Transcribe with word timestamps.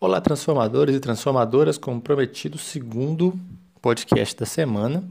Olá, 0.00 0.20
transformadores 0.20 0.94
e 0.94 1.00
transformadoras, 1.00 1.76
como 1.76 2.00
prometido, 2.00 2.56
segundo 2.56 3.36
podcast 3.82 4.36
da 4.36 4.46
semana. 4.46 5.02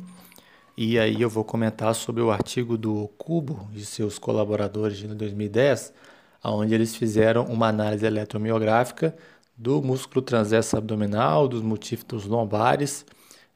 E 0.78 0.98
aí 0.98 1.22
eu 1.22 1.30
vou 1.30 1.44
comentar 1.44 1.94
sobre 1.94 2.22
o 2.24 2.32
artigo 2.32 2.78
do 2.78 3.10
Cubo 3.18 3.68
e 3.76 3.84
seus 3.84 4.18
colaboradores 4.18 4.98
de 4.98 5.08
2010, 5.10 5.94
onde 6.42 6.74
eles 6.74 6.96
fizeram 6.96 7.44
uma 7.48 7.68
análise 7.68 8.06
eletromiográfica 8.06 9.14
do 9.58 9.82
músculo 9.82 10.22
transverso 10.22 10.78
abdominal, 10.78 11.50
dos 11.50 11.62
multífidos 11.62 12.24
lombares 12.24 13.06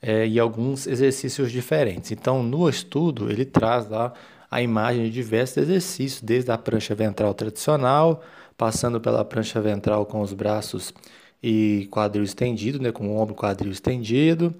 é, 0.01 0.27
e 0.27 0.37
alguns 0.37 0.85
exercícios 0.85 1.49
diferentes. 1.49 2.11
Então, 2.11 2.43
no 2.43 2.67
estudo, 2.67 3.31
ele 3.31 3.45
traz 3.45 3.87
lá 3.87 4.11
a 4.49 4.61
imagem 4.61 5.05
de 5.05 5.11
diversos 5.11 5.55
exercícios, 5.63 6.21
desde 6.21 6.51
a 6.51 6.57
prancha 6.57 6.93
ventral 6.93 7.33
tradicional, 7.33 8.21
passando 8.57 8.99
pela 8.99 9.23
prancha 9.23 9.61
ventral 9.61 10.05
com 10.05 10.19
os 10.19 10.33
braços 10.33 10.93
e 11.41 11.87
quadril 11.91 12.23
estendido, 12.23 12.79
né, 12.79 12.91
com 12.91 13.07
o 13.07 13.17
ombro 13.17 13.33
quadril 13.33 13.71
estendido, 13.71 14.53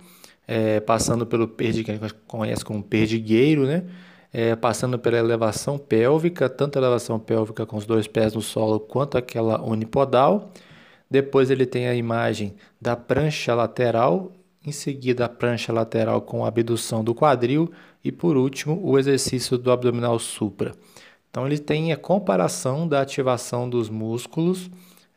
é, 0.48 0.80
passando 0.80 1.26
pelo 1.26 1.48
perdigueiro, 1.48 2.00
que 2.00 2.06
a 2.06 2.08
gente 2.08 2.20
conhece 2.28 2.66
como 2.66 2.82
perdigueiro, 2.82 3.66
né, 3.66 3.84
é, 4.34 4.56
passando 4.56 4.98
pela 4.98 5.18
elevação 5.18 5.78
pélvica, 5.78 6.50
tanto 6.50 6.78
a 6.78 6.82
elevação 6.82 7.20
pélvica 7.20 7.66
com 7.66 7.78
os 7.78 7.86
dois 7.86 8.08
pés 8.08 8.34
no 8.34 8.42
solo 8.42 8.80
quanto 8.80 9.18
aquela 9.18 9.62
unipodal. 9.62 10.52
Depois 11.10 11.52
ele 11.52 11.66
tem 11.66 11.88
a 11.88 11.96
imagem 11.96 12.56
da 12.80 12.96
prancha 12.96 13.54
lateral, 13.54 14.32
em 14.66 14.72
seguida 14.72 15.26
a 15.26 15.30
prancha 15.30 15.74
lateral 15.74 16.22
com 16.22 16.46
a 16.46 16.48
abdução 16.48 17.04
do 17.04 17.14
quadril 17.14 17.72
e 18.04 18.12
por 18.12 18.38
último 18.38 18.80
o 18.82 18.98
exercício 18.98 19.58
do 19.58 19.72
abdominal 19.72 20.18
supra. 20.20 20.72
Então 21.30 21.46
ele 21.46 21.58
tem 21.58 21.92
a 21.92 21.98
comparação 21.98 22.88
da 22.88 23.02
ativação 23.02 23.70
dos 23.70 23.90
músculos 23.90 24.70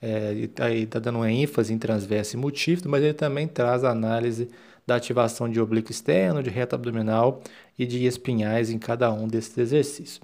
é, 0.04 0.34
está 0.74 0.98
dando 0.98 1.16
uma 1.16 1.30
ênfase 1.30 1.72
em 1.72 1.78
transverso 1.78 2.36
e 2.36 2.38
multífido, 2.38 2.88
mas 2.88 3.02
ele 3.02 3.14
também 3.14 3.48
traz 3.48 3.84
a 3.84 3.91
análise 3.91 4.48
da 4.86 4.97
ativação 4.97 5.48
de 5.48 5.58
oblíquo 5.58 5.91
externo, 5.91 6.42
de 6.42 6.50
reto 6.50 6.74
abdominal 6.74 7.42
e 7.78 7.86
de 7.86 8.05
espinhais 8.05 8.70
em 8.70 8.78
cada 8.78 9.10
um 9.10 9.27
desses 9.27 9.56
exercícios. 9.56 10.19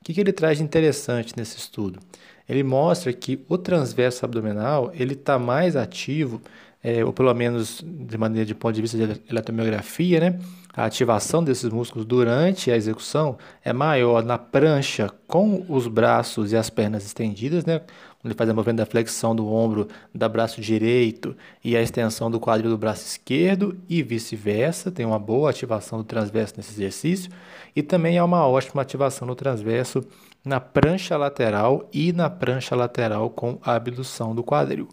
O 0.00 0.04
que, 0.04 0.12
que 0.12 0.20
ele 0.20 0.32
traz 0.32 0.58
de 0.58 0.64
interessante 0.64 1.32
nesse 1.36 1.56
estudo? 1.56 1.98
Ele 2.46 2.62
mostra 2.62 3.12
que 3.12 3.42
o 3.48 3.56
transverso 3.56 4.24
abdominal 4.24 4.92
ele 4.94 5.14
está 5.14 5.38
mais 5.38 5.76
ativo, 5.76 6.42
é, 6.82 7.04
ou 7.04 7.12
pelo 7.12 7.32
menos 7.32 7.82
de 7.84 8.18
maneira 8.18 8.44
de 8.44 8.54
ponto 8.54 8.74
de 8.74 8.82
vista 8.82 8.96
de 8.98 9.20
eletromiografia, 9.30 10.18
né? 10.20 10.38
A 10.74 10.86
ativação 10.86 11.44
desses 11.44 11.70
músculos 11.70 12.06
durante 12.06 12.70
a 12.70 12.76
execução 12.76 13.36
é 13.62 13.74
maior 13.74 14.24
na 14.24 14.38
prancha 14.38 15.10
com 15.28 15.64
os 15.68 15.86
braços 15.86 16.50
e 16.50 16.56
as 16.56 16.70
pernas 16.70 17.04
estendidas, 17.04 17.64
né? 17.66 17.82
Ele 18.24 18.34
faz 18.34 18.48
o 18.48 18.54
movimento 18.54 18.78
da 18.78 18.86
flexão 18.86 19.34
do 19.34 19.46
ombro 19.52 19.88
da 20.14 20.28
braço 20.28 20.60
direito 20.60 21.36
e 21.62 21.76
a 21.76 21.82
extensão 21.82 22.30
do 22.30 22.38
quadril 22.38 22.70
do 22.70 22.78
braço 22.78 23.04
esquerdo 23.04 23.76
e 23.88 24.02
vice-versa. 24.02 24.92
Tem 24.92 25.04
uma 25.04 25.18
boa 25.18 25.50
ativação 25.50 25.98
do 25.98 26.04
transverso 26.04 26.54
nesse 26.56 26.72
exercício 26.72 27.30
e 27.74 27.82
também 27.82 28.18
há 28.18 28.24
uma 28.24 28.46
ótima 28.46 28.82
ativação 28.82 29.26
do 29.26 29.34
transverso 29.34 30.04
na 30.44 30.60
prancha 30.60 31.16
lateral 31.16 31.88
e 31.92 32.12
na 32.12 32.30
prancha 32.30 32.76
lateral 32.76 33.28
com 33.28 33.58
a 33.62 33.74
abdução 33.74 34.34
do 34.34 34.42
quadril. 34.42 34.88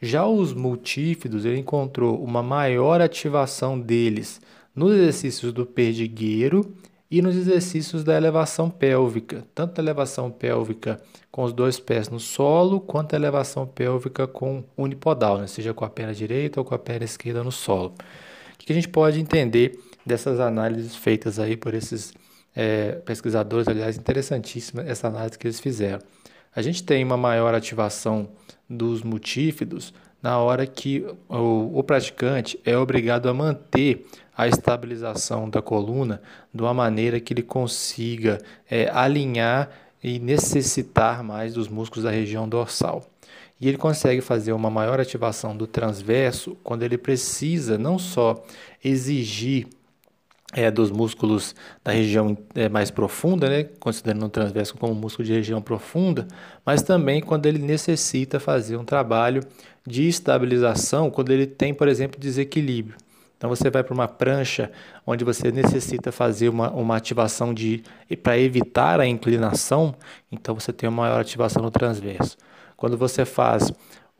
Já 0.00 0.26
os 0.26 0.52
multífidos, 0.52 1.44
ele 1.44 1.58
encontrou 1.58 2.22
uma 2.22 2.42
maior 2.42 3.00
ativação 3.00 3.78
deles 3.78 4.40
nos 4.74 4.92
exercícios 4.92 5.52
do 5.52 5.64
perdigueiro 5.64 6.74
e 7.10 7.22
nos 7.22 7.36
exercícios 7.36 8.02
da 8.02 8.16
elevação 8.16 8.68
pélvica, 8.68 9.46
tanto 9.54 9.80
a 9.80 9.82
elevação 9.82 10.30
pélvica 10.30 11.00
com 11.30 11.44
os 11.44 11.52
dois 11.52 11.78
pés 11.78 12.08
no 12.08 12.18
solo, 12.18 12.80
quanto 12.80 13.14
a 13.14 13.16
elevação 13.16 13.66
pélvica 13.66 14.26
com 14.26 14.64
unipodal, 14.76 15.38
né? 15.38 15.46
seja 15.46 15.72
com 15.72 15.84
a 15.84 15.90
perna 15.90 16.12
direita 16.12 16.60
ou 16.60 16.64
com 16.64 16.74
a 16.74 16.78
perna 16.78 17.04
esquerda 17.04 17.44
no 17.44 17.52
solo. 17.52 17.94
O 18.54 18.58
que 18.58 18.72
a 18.72 18.74
gente 18.74 18.88
pode 18.88 19.20
entender 19.20 19.78
dessas 20.04 20.40
análises 20.40 20.96
feitas 20.96 21.38
aí 21.38 21.56
por 21.56 21.74
esses 21.74 22.12
é, 22.54 22.92
pesquisadores, 23.04 23.68
aliás, 23.68 23.96
interessantíssima 23.96 24.82
essa 24.82 25.08
análise 25.08 25.38
que 25.38 25.46
eles 25.46 25.60
fizeram. 25.60 26.00
A 26.54 26.62
gente 26.62 26.82
tem 26.84 27.02
uma 27.02 27.16
maior 27.16 27.54
ativação 27.54 28.28
dos 28.68 29.02
multífidos 29.02 29.92
na 30.22 30.38
hora 30.38 30.66
que 30.66 31.04
o, 31.28 31.78
o 31.78 31.82
praticante 31.82 32.58
é 32.64 32.78
obrigado 32.78 33.28
a 33.28 33.34
manter 33.34 34.06
a 34.36 34.48
estabilização 34.48 35.50
da 35.50 35.60
coluna 35.60 36.22
de 36.52 36.62
uma 36.62 36.72
maneira 36.72 37.20
que 37.20 37.34
ele 37.34 37.42
consiga 37.42 38.38
é, 38.70 38.88
alinhar 38.88 39.68
e 40.02 40.18
necessitar 40.18 41.22
mais 41.22 41.54
dos 41.54 41.68
músculos 41.68 42.04
da 42.04 42.10
região 42.10 42.48
dorsal. 42.48 43.04
E 43.60 43.68
ele 43.68 43.78
consegue 43.78 44.20
fazer 44.20 44.52
uma 44.52 44.70
maior 44.70 45.00
ativação 45.00 45.56
do 45.56 45.66
transverso 45.66 46.56
quando 46.62 46.82
ele 46.82 46.98
precisa 46.98 47.78
não 47.78 47.98
só 47.98 48.44
exigir 48.82 49.66
é, 50.54 50.70
dos 50.70 50.90
músculos 50.90 51.54
da 51.82 51.90
região 51.92 52.38
é, 52.54 52.68
mais 52.68 52.90
profunda, 52.90 53.48
né, 53.48 53.64
considerando 53.80 54.24
o 54.24 54.28
transverso 54.28 54.76
como 54.76 54.94
músculo 54.94 55.26
de 55.26 55.32
região 55.32 55.60
profunda, 55.60 56.26
mas 56.64 56.80
também 56.80 57.20
quando 57.20 57.46
ele 57.46 57.58
necessita 57.58 58.38
fazer 58.38 58.76
um 58.76 58.84
trabalho 58.84 59.42
de 59.86 60.08
estabilização, 60.08 61.10
quando 61.10 61.32
ele 61.32 61.46
tem, 61.46 61.74
por 61.74 61.88
exemplo, 61.88 62.18
desequilíbrio. 62.18 62.96
Então 63.36 63.50
você 63.50 63.68
vai 63.68 63.82
para 63.82 63.92
uma 63.92 64.08
prancha 64.08 64.70
onde 65.06 65.24
você 65.24 65.50
necessita 65.50 66.10
fazer 66.10 66.48
uma, 66.48 66.70
uma 66.70 66.96
ativação 66.96 67.52
de 67.52 67.82
para 68.22 68.38
evitar 68.38 69.00
a 69.00 69.06
inclinação, 69.06 69.94
então 70.32 70.54
você 70.54 70.72
tem 70.72 70.88
uma 70.88 71.02
maior 71.02 71.20
ativação 71.20 71.62
no 71.62 71.70
transverso. 71.70 72.38
Quando 72.76 72.96
você 72.96 73.24
faz 73.24 73.72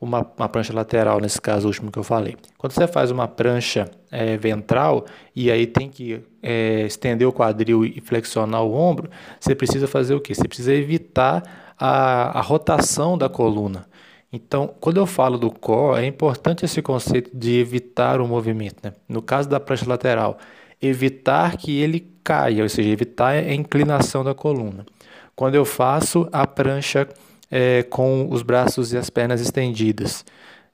uma, 0.05 0.25
uma 0.37 0.47
prancha 0.47 0.73
lateral, 0.73 1.19
nesse 1.19 1.41
caso 1.41 1.67
último 1.67 1.91
que 1.91 1.99
eu 1.99 2.03
falei. 2.03 2.37
Quando 2.57 2.71
você 2.71 2.87
faz 2.87 3.11
uma 3.11 3.27
prancha 3.27 3.89
é, 4.11 4.37
ventral 4.37 5.05
e 5.35 5.51
aí 5.51 5.67
tem 5.67 5.89
que 5.89 6.21
é, 6.41 6.85
estender 6.85 7.27
o 7.27 7.33
quadril 7.33 7.83
e 7.83 7.99
flexionar 7.99 8.63
o 8.63 8.73
ombro, 8.73 9.09
você 9.39 9.53
precisa 9.53 9.87
fazer 9.87 10.13
o 10.15 10.21
quê? 10.21 10.33
Você 10.33 10.47
precisa 10.47 10.73
evitar 10.73 11.73
a, 11.77 12.39
a 12.39 12.41
rotação 12.41 13.17
da 13.17 13.27
coluna. 13.27 13.87
Então, 14.31 14.73
quando 14.79 14.97
eu 14.97 15.05
falo 15.05 15.37
do 15.37 15.49
core, 15.49 16.03
é 16.03 16.05
importante 16.05 16.65
esse 16.65 16.81
conceito 16.81 17.31
de 17.33 17.59
evitar 17.59 18.19
o 18.19 18.27
movimento. 18.27 18.77
Né? 18.83 18.93
No 19.07 19.21
caso 19.21 19.47
da 19.47 19.59
prancha 19.59 19.87
lateral, 19.87 20.37
evitar 20.81 21.57
que 21.57 21.79
ele 21.79 22.11
caia, 22.23 22.63
ou 22.63 22.69
seja, 22.69 22.89
evitar 22.89 23.29
a 23.29 23.53
inclinação 23.53 24.23
da 24.23 24.33
coluna. 24.33 24.85
Quando 25.35 25.55
eu 25.55 25.65
faço 25.65 26.27
a 26.31 26.45
prancha 26.47 27.07
é, 27.49 27.83
com 27.83 28.27
os 28.29 28.41
braços 28.41 28.93
e 28.93 28.97
as 28.97 29.09
pernas 29.09 29.41
estendidas. 29.41 30.25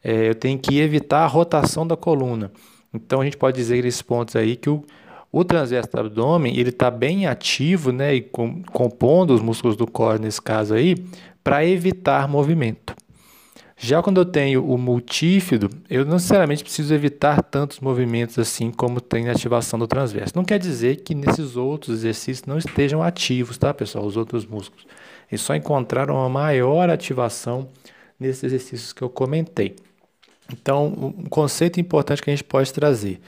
É, 0.04 0.30
eu 0.30 0.36
tenho 0.36 0.58
que 0.58 0.80
evitar 0.80 1.24
a 1.24 1.28
rotação 1.28 1.86
da 1.86 1.96
coluna. 1.96 2.52
Então 2.94 3.22
a 3.22 3.24
gente 3.24 3.38
pode 3.38 3.56
dizer 3.56 3.84
nesses 3.84 4.02
pontos 4.02 4.36
aí 4.36 4.56
que 4.56 4.70
o, 4.70 4.84
o 5.32 5.44
transverso 5.44 5.92
do 5.92 6.00
abdômen 6.00 6.58
ele 6.58 6.70
está 6.70 6.92
bem 6.92 7.28
ativo, 7.28 7.92
né, 7.92 8.16
e 8.16 8.22
com, 8.22 8.62
compondo 8.64 9.34
os 9.34 9.42
músculos 9.42 9.78
do 9.78 9.88
core 9.88 10.20
nesse 10.20 10.42
caso 10.42 10.74
aí, 10.74 10.96
para 11.44 11.66
evitar 11.66 12.28
movimento. 12.28 12.96
Já 13.84 14.00
quando 14.04 14.22
eu 14.22 14.26
tenho 14.26 14.64
o 14.64 14.78
multífido, 14.78 15.68
eu 15.90 16.06
não 16.06 16.14
necessariamente 16.14 16.64
preciso 16.64 16.94
evitar 16.94 17.42
tantos 17.42 17.80
movimentos 17.80 18.38
assim 18.38 18.70
como 18.70 19.02
tem 19.02 19.26
na 19.26 19.32
ativação 19.32 19.80
do 19.80 19.88
transverso. 19.88 20.34
Não 20.36 20.44
quer 20.44 20.60
dizer 20.60 20.98
que 20.98 21.16
nesses 21.16 21.58
outros 21.58 21.98
exercícios 21.98 22.46
não 22.46 22.60
estejam 22.60 23.02
ativos, 23.02 23.58
tá, 23.58 23.74
pessoal? 23.74 24.06
Os 24.06 24.16
outros 24.16 24.46
músculos. 24.46 24.86
Eles 25.32 25.42
só 25.42 25.56
encontraram 25.56 26.16
uma 26.16 26.30
maior 26.30 26.90
ativação 26.90 27.70
nesses 28.20 28.44
exercícios 28.44 28.94
que 28.94 29.02
eu 29.02 29.10
comentei. 29.10 29.76
Então, 30.52 31.14
um 31.18 31.30
conceito 31.30 31.80
importante 31.80 32.22
que 32.22 32.30
a 32.30 32.34
gente 32.34 32.44
pode 32.44 32.74
trazer 32.74 33.22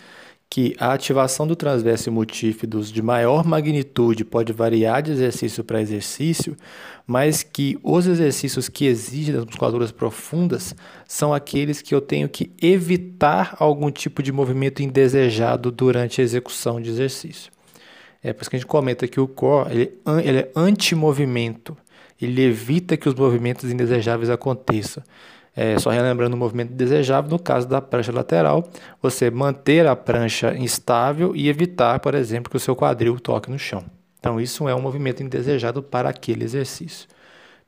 que 0.53 0.75
a 0.77 0.93
ativação 0.93 1.47
do 1.47 1.55
transverso 1.55 2.09
e 2.09 2.11
multífidos 2.11 2.91
de 2.91 3.01
maior 3.01 3.43
magnitude 3.43 4.23
pode 4.23 4.53
variar 4.53 5.01
de 5.01 5.11
exercício 5.11 5.63
para 5.63 5.81
exercício, 5.81 6.55
mas 7.07 7.41
que 7.41 7.79
os 7.81 8.05
exercícios 8.05 8.69
que 8.69 8.85
exigem 8.85 9.33
das 9.33 9.45
musculaturas 9.45 9.91
profundas 9.91 10.75
são 11.07 11.33
aqueles 11.33 11.81
que 11.81 11.95
eu 11.95 11.99
tenho 11.99 12.29
que 12.29 12.51
evitar 12.61 13.55
algum 13.57 13.89
tipo 13.89 14.21
de 14.21 14.31
movimento 14.31 14.83
indesejado 14.83 15.71
durante 15.71 16.21
a 16.21 16.23
execução 16.23 16.79
de 16.79 16.91
exercício. 16.91 17.51
É 18.21 18.31
por 18.31 18.43
isso 18.43 18.49
que 18.51 18.55
a 18.55 18.59
gente 18.59 18.67
comenta 18.67 19.07
que 19.07 19.19
o 19.19 19.27
core 19.27 19.71
ele, 19.71 19.91
ele 20.23 20.37
é 20.37 20.51
anti-movimento, 20.55 21.75
ele 22.21 22.41
evita 22.41 22.97
que 22.97 23.07
os 23.07 23.15
movimentos 23.15 23.71
indesejáveis 23.71 24.29
aconteçam. 24.29 25.03
É, 25.55 25.77
só 25.77 25.91
relembrando 25.91 26.35
o 26.35 26.39
movimento 26.39 26.73
desejável, 26.73 27.29
no 27.29 27.37
caso 27.37 27.67
da 27.67 27.79
prancha 27.79 28.11
lateral, 28.11 28.67
você 29.01 29.29
manter 29.29 29.85
a 29.85 29.95
prancha 29.95 30.55
instável 30.57 31.35
e 31.35 31.47
evitar, 31.47 31.99
por 31.99 32.15
exemplo, 32.15 32.49
que 32.49 32.57
o 32.57 32.59
seu 32.59 32.75
quadril 32.75 33.19
toque 33.19 33.51
no 33.51 33.59
chão. 33.59 33.83
Então, 34.19 34.41
isso 34.41 34.67
é 34.67 34.73
um 34.73 34.81
movimento 34.81 35.21
indesejado 35.21 35.83
para 35.83 36.09
aquele 36.09 36.43
exercício. 36.43 37.07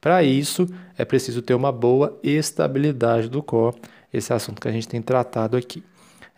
Para 0.02 0.24
isso, 0.24 0.68
é 0.98 1.06
preciso 1.06 1.42
ter 1.42 1.54
uma 1.54 1.72
boa 1.72 2.18
estabilidade 2.24 3.30
do 3.30 3.44
core, 3.44 3.76
esse 4.12 4.32
é 4.32 4.36
assunto 4.36 4.62
que 4.62 4.68
a 4.68 4.72
gente 4.72 4.88
tem 4.88 5.02
tratado 5.02 5.58
aqui. 5.58 5.84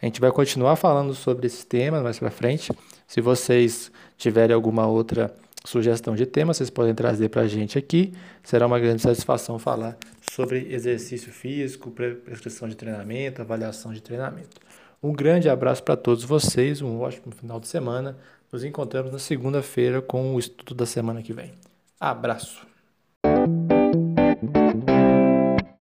A 0.01 0.05
gente 0.05 0.19
vai 0.19 0.31
continuar 0.31 0.75
falando 0.75 1.13
sobre 1.13 1.47
esse 1.47 1.65
tema 1.65 2.01
mais 2.01 2.19
para 2.19 2.29
frente. 2.29 2.71
Se 3.07 3.21
vocês 3.21 3.91
tiverem 4.17 4.53
alguma 4.53 4.85
outra 4.87 5.35
sugestão 5.67 6.15
de 6.15 6.25
tema, 6.25 6.53
vocês 6.53 6.69
podem 6.69 6.95
trazer 6.95 7.29
para 7.29 7.41
a 7.41 7.47
gente 7.47 7.77
aqui. 7.77 8.13
Será 8.41 8.65
uma 8.65 8.79
grande 8.79 9.01
satisfação 9.01 9.59
falar 9.59 9.97
sobre 10.21 10.73
exercício 10.73 11.31
físico, 11.31 11.91
prescrição 11.91 12.69
de 12.69 12.75
treinamento, 12.75 13.41
avaliação 13.41 13.93
de 13.93 14.01
treinamento. 14.01 14.61
Um 15.03 15.11
grande 15.11 15.49
abraço 15.49 15.83
para 15.83 15.97
todos 15.97 16.23
vocês, 16.23 16.81
um 16.81 16.99
ótimo 17.01 17.33
final 17.33 17.59
de 17.59 17.67
semana. 17.67 18.17
Nos 18.51 18.63
encontramos 18.63 19.11
na 19.11 19.19
segunda-feira 19.19 20.01
com 20.01 20.33
o 20.35 20.39
estudo 20.39 20.73
da 20.73 20.85
semana 20.85 21.21
que 21.21 21.33
vem. 21.33 21.51
Abraço! 21.99 22.76